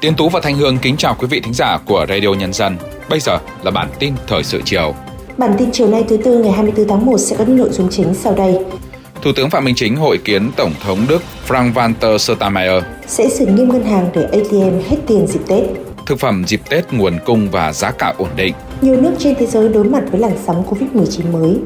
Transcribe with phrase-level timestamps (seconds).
[0.00, 2.76] Tiến Tú và Thanh Hương kính chào quý vị thính giả của Radio Nhân dân.
[3.10, 4.94] Bây giờ là bản tin thời sự chiều.
[5.36, 7.88] Bản tin chiều nay thứ tư ngày 24 tháng 1 sẽ có những nội dung
[7.90, 8.58] chính sau đây.
[9.22, 13.68] Thủ tướng Phạm Minh Chính hội kiến Tổng thống Đức Frank-Walter Steinmeier Sẽ xử nghiêm
[13.68, 15.64] ngân hàng để ATM hết tiền dịp Tết.
[16.06, 18.54] thực phẩm dịp Tết nguồn cung và giá cả ổn định.
[18.80, 21.56] Nhiều nước trên thế giới đối mặt với làn sóng Covid-19 mới.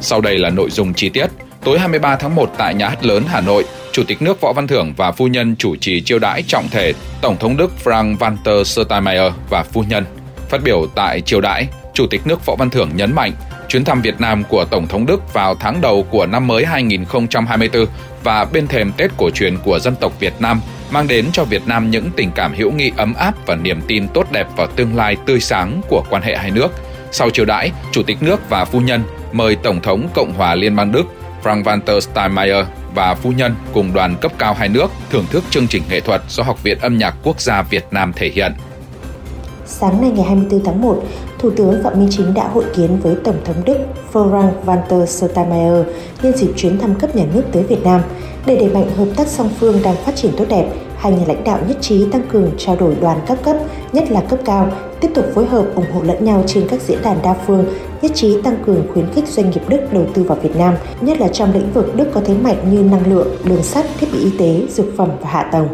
[0.00, 1.26] Sau đây là nội dung chi tiết.
[1.64, 4.66] Tối 23 tháng 1 tại Nhà hát lớn Hà Nội, Chủ tịch nước Võ Văn
[4.66, 9.32] Thưởng và phu nhân chủ trì chiêu đãi trọng thể Tổng thống Đức Frank-Walter Steinmeier
[9.50, 10.04] và phu nhân.
[10.48, 13.32] Phát biểu tại chiêu đãi, Chủ tịch nước Võ Văn Thưởng nhấn mạnh
[13.68, 17.86] chuyến thăm Việt Nam của Tổng thống Đức vào tháng đầu của năm mới 2024
[18.22, 20.60] và bên thềm Tết cổ truyền của dân tộc Việt Nam
[20.90, 24.08] mang đến cho Việt Nam những tình cảm hữu nghị ấm áp và niềm tin
[24.08, 26.68] tốt đẹp vào tương lai tươi sáng của quan hệ hai nước.
[27.10, 29.02] Sau chiều đãi, Chủ tịch nước và phu nhân
[29.32, 31.04] mời Tổng thống Cộng hòa Liên bang Đức
[31.44, 35.82] Frank-Walter Steinmeier và phu nhân cùng đoàn cấp cao hai nước thưởng thức chương trình
[35.90, 38.52] nghệ thuật do Học viện Âm nhạc Quốc gia Việt Nam thể hiện.
[39.66, 41.02] Sáng nay ngày 24 tháng 1,
[41.38, 43.78] Thủ tướng Phạm Minh Chính đã hội kiến với Tổng thống Đức
[44.12, 45.86] Frank-Walter Steinmeier
[46.22, 48.00] nhân dịp chuyến thăm cấp nhà nước tới Việt Nam.
[48.46, 50.66] Để đẩy mạnh hợp tác song phương đang phát triển tốt đẹp,
[51.04, 53.56] hai nhà lãnh đạo nhất trí tăng cường trao đổi đoàn các cấp,
[53.92, 56.98] nhất là cấp cao, tiếp tục phối hợp ủng hộ lẫn nhau trên các diễn
[57.02, 57.66] đàn đa phương,
[58.02, 61.20] nhất trí tăng cường khuyến khích doanh nghiệp Đức đầu tư vào Việt Nam, nhất
[61.20, 64.18] là trong lĩnh vực Đức có thế mạnh như năng lượng, đường sắt, thiết bị
[64.18, 65.68] y tế, dược phẩm và hạ tầng.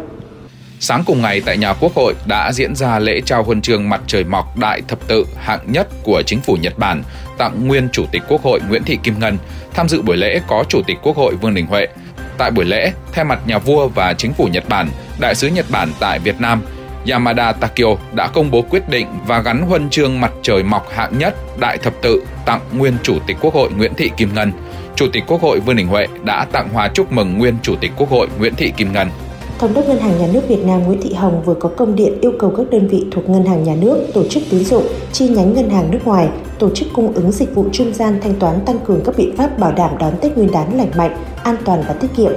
[0.79, 4.01] Sáng cùng ngày tại nhà Quốc hội đã diễn ra lễ trao huân chương mặt
[4.07, 7.03] trời mọc đại thập tự hạng nhất của chính phủ Nhật Bản
[7.37, 9.37] tặng nguyên Chủ tịch Quốc hội Nguyễn Thị Kim Ngân.
[9.73, 11.87] Tham dự buổi lễ có Chủ tịch Quốc hội Vương Đình Huệ.
[12.41, 14.89] Tại buổi lễ, thay mặt nhà vua và chính phủ Nhật Bản,
[15.19, 16.61] Đại sứ Nhật Bản tại Việt Nam
[17.09, 21.17] Yamada Takio đã công bố quyết định và gắn huân chương mặt trời mọc hạng
[21.17, 24.51] nhất đại thập tự tặng nguyên Chủ tịch Quốc hội Nguyễn Thị Kim Ngân.
[24.95, 27.91] Chủ tịch Quốc hội Vương Đình Huệ đã tặng hoa chúc mừng nguyên Chủ tịch
[27.97, 29.09] Quốc hội Nguyễn Thị Kim Ngân.
[29.59, 32.17] Thống đốc Ngân hàng Nhà nước Việt Nam Nguyễn Thị Hồng vừa có công điện
[32.21, 35.27] yêu cầu các đơn vị thuộc Ngân hàng Nhà nước, tổ chức tín dụng, chi
[35.27, 36.27] nhánh ngân hàng nước ngoài,
[36.61, 39.59] tổ chức cung ứng dịch vụ trung gian thanh toán tăng cường các biện pháp
[39.59, 42.31] bảo đảm đón Tết Nguyên đán lành mạnh, an toàn và tiết kiệm.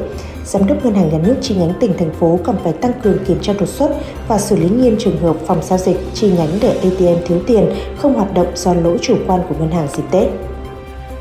[0.45, 3.19] Giám đốc Ngân hàng Nhà nước chi nhánh tỉnh thành phố cần phải tăng cường
[3.25, 3.97] kiểm tra đột xuất
[4.29, 7.71] và xử lý nghiêm trường hợp phòng giao dịch chi nhánh để ATM thiếu tiền
[7.99, 10.54] không hoạt động do lỗi chủ quan của ngân hàng dịp Tết.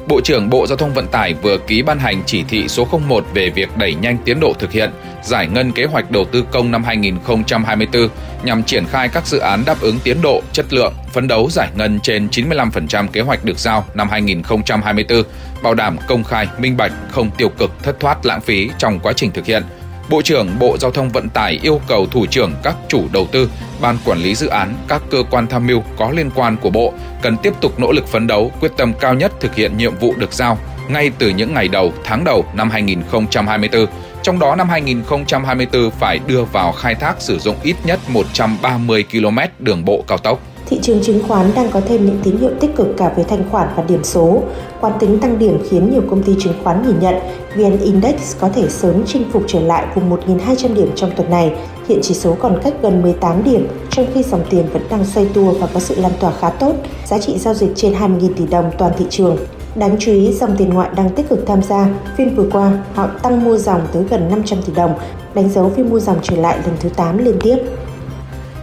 [0.08, 3.25] Bộ trưởng Bộ Giao thông Vận tải vừa ký ban hành chỉ thị số 01
[3.34, 4.91] về việc đẩy nhanh tiến độ thực hiện,
[5.24, 8.08] giải ngân kế hoạch đầu tư công năm 2024
[8.44, 11.69] nhằm triển khai các dự án đáp ứng tiến độ, chất lượng, phấn đấu giải
[11.75, 15.24] ngân trên 95% kế hoạch được giao năm 2024,
[15.64, 19.14] bảo đảm công khai, minh bạch, không tiêu cực, thất thoát, lãng phí trong quá
[19.14, 19.64] trình thực hiện.
[20.09, 23.50] Bộ trưởng Bộ Giao thông Vận tải yêu cầu thủ trưởng các chủ đầu tư,
[23.81, 26.94] ban quản lý dự án, các cơ quan tham mưu có liên quan của Bộ
[27.22, 30.14] cần tiếp tục nỗ lực phấn đấu, quyết tâm cao nhất thực hiện nhiệm vụ
[30.18, 30.58] được giao
[30.90, 33.86] ngay từ những ngày đầu, tháng đầu năm 2024.
[34.24, 39.38] Trong đó năm 2024 phải đưa vào khai thác sử dụng ít nhất 130 km
[39.59, 40.40] đường bộ cao tốc.
[40.66, 43.44] Thị trường chứng khoán đang có thêm những tín hiệu tích cực cả về thanh
[43.51, 44.44] khoản và điểm số.
[44.81, 47.16] Quán tính tăng điểm khiến nhiều công ty chứng khoán nhìn nhận
[47.56, 51.53] VN Index có thể sớm chinh phục trở lại vùng 1.200 điểm trong tuần này.
[51.88, 55.28] Hiện chỉ số còn cách gần 18 điểm, trong khi dòng tiền vẫn đang xoay
[55.34, 56.73] tua và có sự lan tỏa khá tốt.
[57.06, 59.38] Giá trị giao dịch trên 20.000 tỷ đồng toàn thị trường.
[59.75, 61.90] Đáng chú ý, dòng tiền ngoại đang tích cực tham gia.
[62.18, 64.94] Phiên vừa qua, họ tăng mua dòng tới gần 500 tỷ đồng,
[65.34, 67.57] đánh dấu phiên mua dòng trở lại lần thứ 8 liên tiếp.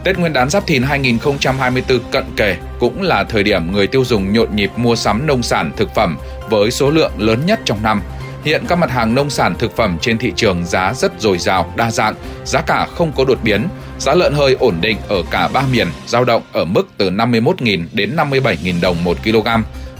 [0.04, 4.32] Tết Nguyên đán Giáp Thìn 2024 cận kề cũng là thời điểm người tiêu dùng
[4.32, 6.18] nhộn nhịp mua sắm nông sản thực phẩm
[6.50, 8.02] với số lượng lớn nhất trong năm.
[8.44, 11.72] Hiện các mặt hàng nông sản thực phẩm trên thị trường giá rất dồi dào,
[11.76, 13.68] đa dạng, giá cả không có đột biến.
[13.98, 17.84] Giá lợn hơi ổn định ở cả ba miền, giao động ở mức từ 51.000
[17.92, 19.48] đến 57.000 đồng 1 kg.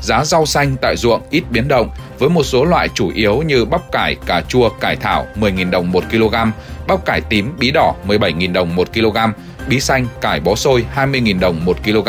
[0.00, 3.64] Giá rau xanh tại ruộng ít biến động, với một số loại chủ yếu như
[3.64, 6.34] bắp cải, cà chua, cải thảo 10.000 đồng 1 kg,
[6.88, 9.16] bắp cải tím, bí đỏ 17.000 đồng 1 kg,
[9.68, 12.08] bí xanh, cải bó xôi 20.000 đồng một kg.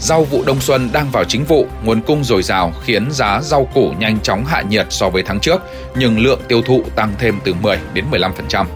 [0.00, 3.68] Rau vụ đông xuân đang vào chính vụ, nguồn cung dồi dào khiến giá rau
[3.74, 5.62] củ nhanh chóng hạ nhiệt so với tháng trước,
[5.96, 8.66] nhưng lượng tiêu thụ tăng thêm từ 10 đến 15%.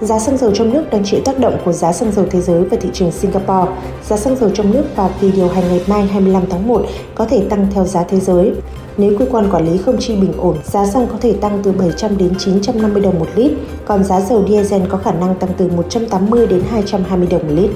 [0.00, 2.64] Giá xăng dầu trong nước đang chịu tác động của giá xăng dầu thế giới
[2.64, 3.72] và thị trường Singapore.
[4.04, 7.24] Giá xăng dầu trong nước vào kỳ điều hành ngày mai 25 tháng 1 có
[7.24, 8.52] thể tăng theo giá thế giới.
[8.96, 11.72] Nếu cơ quan quản lý không chi bình ổn, giá xăng có thể tăng từ
[11.72, 13.52] 700 đến 950 đồng một lít,
[13.84, 17.70] còn giá dầu diesel có khả năng tăng từ 180 đến 220 đồng một lít.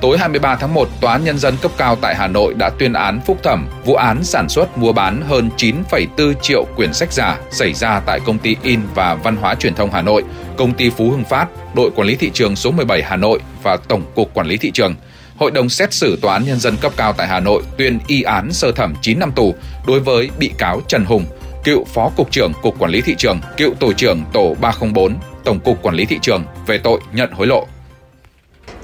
[0.00, 2.92] Tối 23 tháng 1, Tòa án Nhân dân cấp cao tại Hà Nội đã tuyên
[2.92, 7.38] án phúc thẩm vụ án sản xuất mua bán hơn 9,4 triệu quyển sách giả
[7.50, 10.24] xảy ra tại công ty In và Văn hóa Truyền thông Hà Nội,
[10.56, 13.76] công ty Phú Hưng Phát, đội quản lý thị trường số 17 Hà Nội và
[13.76, 14.94] Tổng cục Quản lý thị trường.
[15.36, 18.22] Hội đồng xét xử Tòa án Nhân dân cấp cao tại Hà Nội tuyên y
[18.22, 19.54] án sơ thẩm 9 năm tù
[19.86, 21.24] đối với bị cáo Trần Hùng,
[21.64, 25.14] cựu Phó Cục trưởng Cục Quản lý Thị trường, cựu Tổ trưởng Tổ 304,
[25.44, 27.66] Tổng cục Quản lý Thị trường về tội nhận hối lộ.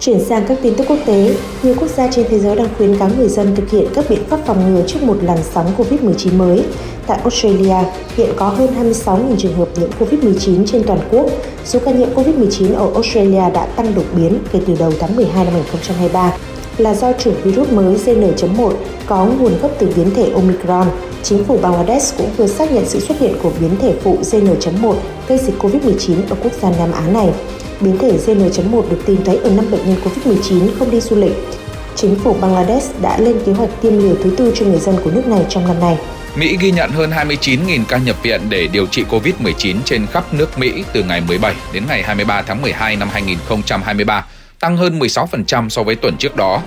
[0.01, 2.99] Chuyển sang các tin tức quốc tế, nhiều quốc gia trên thế giới đang khuyến
[2.99, 6.37] cáo người dân thực hiện các biện pháp phòng ngừa trước một làn sóng COVID-19
[6.37, 6.65] mới.
[7.07, 7.77] Tại Australia,
[8.17, 11.27] hiện có hơn 26.000 trường hợp nhiễm COVID-19 trên toàn quốc.
[11.65, 15.45] Số ca nhiễm COVID-19 ở Australia đã tăng đột biến kể từ đầu tháng 12
[15.45, 16.33] năm 2023
[16.79, 18.73] là do chủng virus mới JN.1
[19.07, 20.87] có nguồn gốc từ biến thể Omicron.
[21.23, 24.95] Chính phủ Bangladesh cũng vừa xác nhận sự xuất hiện của biến thể phụ JN.1
[25.29, 27.31] gây dịch COVID-19 ở quốc gia Nam Á này.
[27.81, 31.33] Biến thể JN.1 được tìm thấy ở 5 bệnh nhân COVID-19 không đi du lịch.
[31.97, 35.11] Chính phủ Bangladesh đã lên kế hoạch tiêm liều thứ tư cho người dân của
[35.11, 35.99] nước này trong năm nay.
[36.37, 40.59] Mỹ ghi nhận hơn 29.000 ca nhập viện để điều trị COVID-19 trên khắp nước
[40.59, 44.25] Mỹ từ ngày 17 đến ngày 23 tháng 12 năm 2023,
[44.61, 46.63] tăng hơn 16% so với tuần trước đó.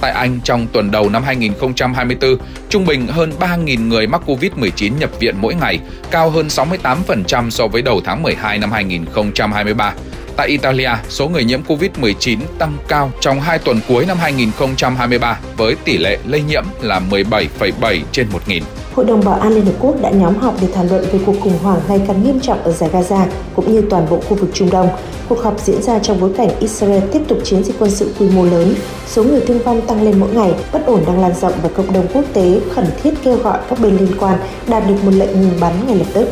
[0.00, 2.36] Tại Anh, trong tuần đầu năm 2024,
[2.68, 5.78] trung bình hơn 3.000 người mắc COVID-19 nhập viện mỗi ngày,
[6.10, 9.94] cao hơn 68% so với đầu tháng 12 năm 2023.
[10.36, 15.76] Tại Italia, số người nhiễm COVID-19 tăng cao trong hai tuần cuối năm 2023 với
[15.84, 18.62] tỷ lệ lây nhiễm là 17,7 trên 1.000.
[18.96, 21.34] Hội đồng Bảo an Liên Hợp Quốc đã nhóm họp để thảo luận về cuộc
[21.40, 23.26] khủng hoảng ngày càng nghiêm trọng ở giải Gaza
[23.56, 24.88] cũng như toàn bộ khu vực Trung Đông.
[25.28, 28.28] Cuộc họp diễn ra trong bối cảnh Israel tiếp tục chiến dịch quân sự quy
[28.28, 28.74] mô lớn,
[29.06, 31.92] số người thương vong tăng lên mỗi ngày, bất ổn đang lan rộng và cộng
[31.92, 34.38] đồng quốc tế khẩn thiết kêu gọi các bên liên quan
[34.68, 36.28] đạt được một lệnh ngừng bắn ngay lập tức.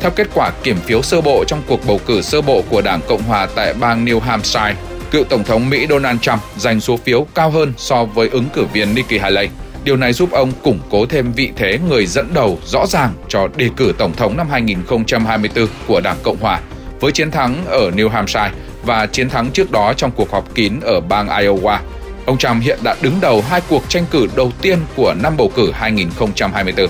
[0.00, 3.00] Theo kết quả kiểm phiếu sơ bộ trong cuộc bầu cử sơ bộ của Đảng
[3.08, 4.74] Cộng hòa tại bang New Hampshire,
[5.10, 8.64] cựu Tổng thống Mỹ Donald Trump giành số phiếu cao hơn so với ứng cử
[8.72, 9.48] viên Nikki Haley.
[9.84, 13.48] Điều này giúp ông củng cố thêm vị thế người dẫn đầu rõ ràng cho
[13.56, 16.60] đề cử Tổng thống năm 2024 của Đảng Cộng Hòa.
[17.00, 18.50] Với chiến thắng ở New Hampshire
[18.84, 21.78] và chiến thắng trước đó trong cuộc họp kín ở bang Iowa,
[22.26, 25.50] ông Trump hiện đã đứng đầu hai cuộc tranh cử đầu tiên của năm bầu
[25.56, 26.86] cử 2024.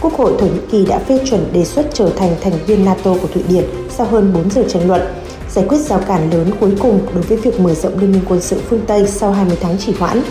[0.00, 3.14] Quốc hội Thổ Nhĩ Kỳ đã phê chuẩn đề xuất trở thành thành viên NATO
[3.22, 5.02] của Thụy Điển sau hơn 4 giờ tranh luận,
[5.50, 8.40] giải quyết rào cản lớn cuối cùng đối với việc mở rộng liên minh quân
[8.40, 10.22] sự phương Tây sau 20 tháng chỉ hoãn.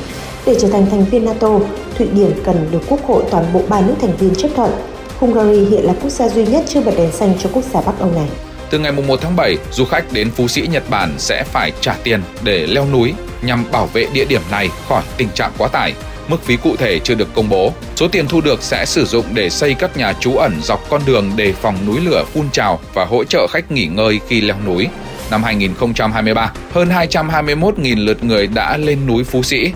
[0.46, 1.60] Để trở thành thành viên NATO,
[1.98, 4.72] Thụy Điển cần được Quốc hội toàn bộ ba nước thành viên chấp thuận.
[5.20, 8.00] Hungary hiện là quốc gia duy nhất chưa bật đèn xanh cho quốc gia Bắc
[8.00, 8.28] Âu này.
[8.70, 11.96] Từ ngày 1 tháng 7, du khách đến Phú Sĩ, Nhật Bản sẽ phải trả
[12.04, 15.94] tiền để leo núi nhằm bảo vệ địa điểm này khỏi tình trạng quá tải.
[16.28, 17.74] Mức phí cụ thể chưa được công bố.
[17.96, 21.02] Số tiền thu được sẽ sử dụng để xây các nhà trú ẩn dọc con
[21.06, 24.58] đường đề phòng núi lửa phun trào và hỗ trợ khách nghỉ ngơi khi leo
[24.66, 24.88] núi.
[25.32, 29.72] Năm 2023, hơn 221.000 lượt người đã lên núi Phú Sĩ.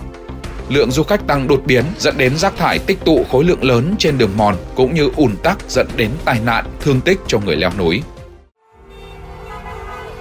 [0.68, 3.94] Lượng du khách tăng đột biến dẫn đến rác thải tích tụ khối lượng lớn
[3.98, 7.56] trên đường mòn cũng như ùn tắc dẫn đến tai nạn, thương tích cho người
[7.56, 8.02] leo núi.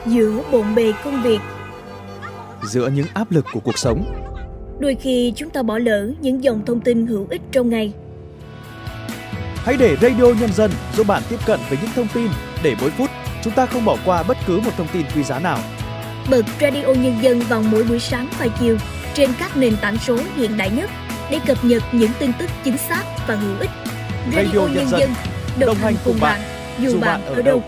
[0.05, 1.39] Giữa bộn bề công việc,
[2.63, 4.05] giữa những áp lực của cuộc sống,
[4.79, 7.93] đôi khi chúng ta bỏ lỡ những dòng thông tin hữu ích trong ngày.
[9.55, 12.27] Hãy để Radio Nhân dân giúp bạn tiếp cận với những thông tin
[12.63, 13.09] để mỗi phút
[13.43, 15.59] chúng ta không bỏ qua bất cứ một thông tin quý giá nào.
[16.29, 18.77] Bật Radio Nhân dân vào mỗi buổi sáng và chiều
[19.13, 20.89] trên các nền tảng số hiện đại nhất
[21.31, 23.69] để cập nhật những tin tức chính xác và hữu ích.
[24.35, 25.09] Radio, Radio Nhân, dân,
[25.59, 26.39] đồng, đồng hành cùng bạn,
[26.79, 27.61] dù bạn ở đâu.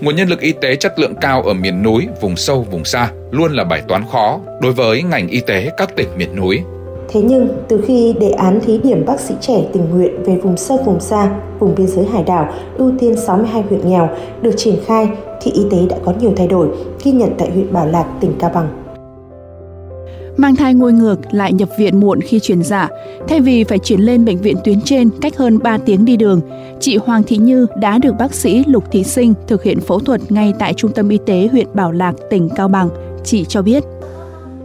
[0.00, 3.10] Nguồn nhân lực y tế chất lượng cao ở miền núi, vùng sâu, vùng xa
[3.30, 6.62] luôn là bài toán khó đối với ngành y tế các tỉnh miền núi.
[7.08, 10.56] Thế nhưng, từ khi đề án thí điểm bác sĩ trẻ tình nguyện về vùng
[10.56, 14.08] sâu vùng xa, vùng biên giới hải đảo, ưu tiên 62 huyện nghèo
[14.42, 15.08] được triển khai,
[15.42, 16.68] thì y tế đã có nhiều thay đổi,
[17.04, 18.79] ghi nhận tại huyện Bảo Lạc, tỉnh Cao Bằng.
[20.40, 22.88] Mang thai ngồi ngược lại nhập viện muộn khi chuyển dạ,
[23.28, 26.40] thay vì phải chuyển lên bệnh viện tuyến trên cách hơn 3 tiếng đi đường,
[26.80, 30.32] chị Hoàng Thị Như đã được bác sĩ Lục Thị Sinh thực hiện phẫu thuật
[30.32, 32.88] ngay tại Trung tâm Y tế huyện Bảo Lạc, tỉnh Cao Bằng.
[33.24, 33.84] Chị cho biết.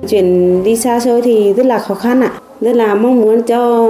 [0.08, 2.32] Chuyển đi xa xôi thì rất là khó khăn ạ.
[2.62, 3.90] Rất là mong muốn cho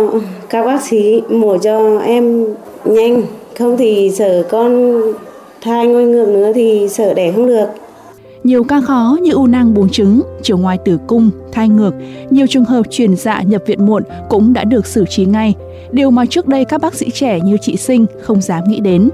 [0.49, 2.45] các bác sĩ mổ cho em
[2.85, 3.23] nhanh,
[3.57, 5.01] không thì sợ con
[5.61, 7.67] thai ngôi ngược nữa thì sợ đẻ không được.
[8.45, 11.91] Nhiều ca khó như u nang buồng trứng, chiều ngoài tử cung, thai ngược,
[12.29, 15.53] nhiều trường hợp chuyển dạ nhập viện muộn cũng đã được xử trí ngay,
[15.91, 19.09] điều mà trước đây các bác sĩ trẻ như chị Sinh không dám nghĩ đến.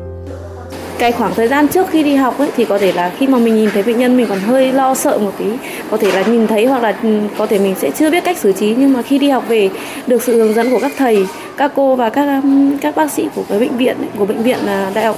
[0.97, 3.37] Cái khoảng thời gian trước khi đi học ấy, thì có thể là khi mà
[3.37, 5.45] mình nhìn thấy bệnh nhân mình còn hơi lo sợ một tí,
[5.91, 8.37] có thể là nhìn thấy hoặc là ừ, có thể mình sẽ chưa biết cách
[8.37, 8.75] xử trí.
[8.75, 9.69] Nhưng mà khi đi học về
[10.07, 11.25] được sự hướng dẫn của các thầy,
[11.57, 12.49] các cô và các ừ,
[12.81, 15.17] các bác sĩ của cái bệnh viện của bệnh viện à, đại học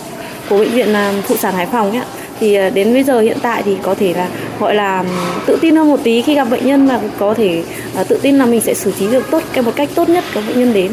[0.49, 2.01] của bệnh viện à, phụ sản Hải Phòng ấy,
[2.39, 5.05] thì à, đến bây giờ hiện tại thì có thể là gọi là
[5.45, 7.63] tự tin hơn một tí khi gặp bệnh nhân và có thể
[7.95, 10.23] à, tự tin là mình sẽ xử trí được tốt cái một cách tốt nhất
[10.33, 10.91] của bệnh nhân đến.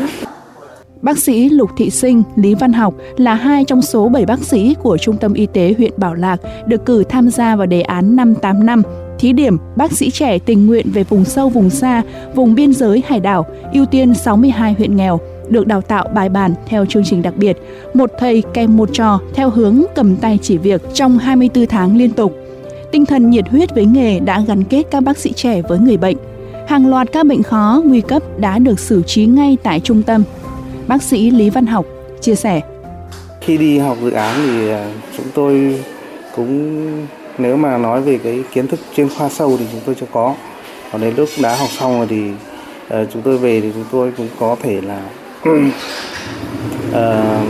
[1.02, 4.74] Bác sĩ Lục Thị Sinh, Lý Văn Học là hai trong số 7 bác sĩ
[4.82, 8.16] của Trung tâm Y tế huyện Bảo Lạc được cử tham gia vào đề án
[8.16, 8.82] 585
[9.20, 12.02] thí điểm bác sĩ trẻ tình nguyện về vùng sâu vùng xa,
[12.34, 15.20] vùng biên giới hải đảo, ưu tiên 62 huyện nghèo
[15.50, 17.56] được đào tạo bài bản theo chương trình đặc biệt,
[17.94, 22.10] một thầy kèm một trò theo hướng cầm tay chỉ việc trong 24 tháng liên
[22.10, 22.36] tục.
[22.92, 25.96] Tinh thần nhiệt huyết với nghề đã gắn kết các bác sĩ trẻ với người
[25.96, 26.16] bệnh.
[26.68, 30.22] Hàng loạt các bệnh khó, nguy cấp đã được xử trí ngay tại trung tâm.
[30.86, 31.86] Bác sĩ Lý Văn Học
[32.20, 32.60] chia sẻ.
[33.40, 35.80] Khi đi học dự án thì à, chúng tôi
[36.36, 36.86] cũng
[37.38, 40.34] nếu mà nói về cái kiến thức chuyên khoa sâu thì chúng tôi chưa có.
[40.92, 42.30] Còn đến lúc đã học xong rồi thì
[43.02, 45.00] uh, chúng tôi về thì chúng tôi cũng có thể là
[45.48, 45.56] uh,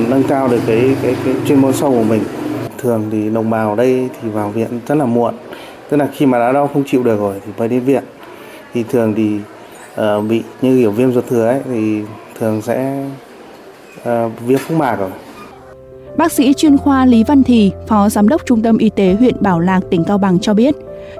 [0.09, 2.23] nâng cao được cái, cái cái chuyên môn sâu của mình.
[2.79, 5.35] Thường thì đồng bào đây thì vào viện rất là muộn.
[5.89, 8.03] Tức là khi mà đã đau không chịu được rồi thì mới đến viện.
[8.75, 9.39] Thì thường thì
[10.01, 12.01] uh, bị như kiểu viêm ruột thừa ấy thì
[12.41, 13.05] thường sẽ
[14.01, 15.11] uh, viêm phúc mạc rồi
[16.17, 19.35] Bác sĩ chuyên khoa Lý Văn Thì, Phó Giám đốc Trung tâm Y tế huyện
[19.41, 20.75] Bảo Lạc, tỉnh Cao Bằng cho biết,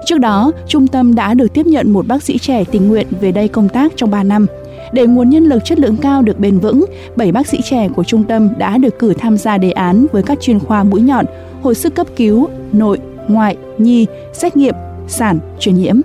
[0.05, 3.31] trước đó, trung tâm đã được tiếp nhận một bác sĩ trẻ tình nguyện về
[3.31, 4.45] đây công tác trong 3 năm.
[4.93, 8.03] Để nguồn nhân lực chất lượng cao được bền vững, 7 bác sĩ trẻ của
[8.03, 11.25] trung tâm đã được cử tham gia đề án với các chuyên khoa mũi nhọn,
[11.61, 14.75] hồi sức cấp cứu, nội, ngoại, nhi, xét nghiệm,
[15.07, 15.95] sản, truyền nhiễm.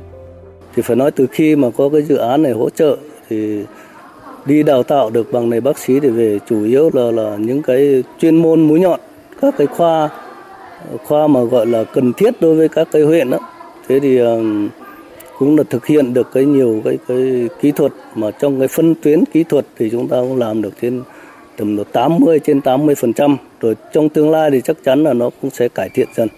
[0.77, 2.97] Thì phải nói từ khi mà có cái dự án này hỗ trợ
[3.29, 3.65] thì
[4.47, 7.63] đi đào tạo được bằng này bác sĩ thì về chủ yếu là là những
[7.63, 9.01] cái chuyên môn mũi nhọn
[9.41, 10.09] các cái khoa
[11.05, 13.39] khoa mà gọi là cần thiết đối với các cái huyện đó
[13.89, 14.21] thế thì
[15.39, 18.95] cũng là thực hiện được cái nhiều cái cái kỹ thuật mà trong cái phân
[19.03, 21.03] tuyến kỹ thuật thì chúng ta cũng làm được trên
[21.57, 25.13] tầm độ 80 trên 80 phần trăm rồi trong tương lai thì chắc chắn là
[25.13, 26.29] nó cũng sẽ cải thiện dần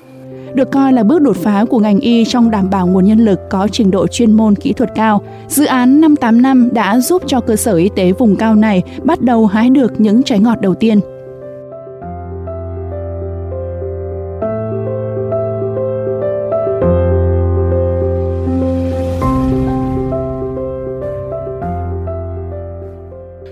[0.55, 3.41] được coi là bước đột phá của ngành y trong đảm bảo nguồn nhân lực
[3.51, 5.23] có trình độ chuyên môn kỹ thuật cao.
[5.49, 9.21] Dự án 58 năm đã giúp cho cơ sở y tế vùng cao này bắt
[9.21, 11.01] đầu hái được những trái ngọt đầu tiên.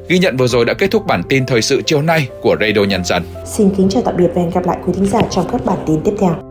[0.08, 2.84] Ghi nhận vừa rồi đã kết thúc bản tin thời sự chiều nay của Radio
[2.84, 3.22] Nhân dân.
[3.44, 5.78] Xin kính chào tạm biệt và hẹn gặp lại quý thính giả trong các bản
[5.86, 6.45] tin tiếp theo.